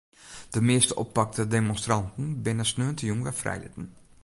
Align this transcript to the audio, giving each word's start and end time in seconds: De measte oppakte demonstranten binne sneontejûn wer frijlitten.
De 0.49 0.61
measte 0.61 0.95
oppakte 1.03 1.43
demonstranten 1.57 2.25
binne 2.45 2.65
sneontejûn 2.71 3.23
wer 3.25 3.39
frijlitten. 3.41 3.87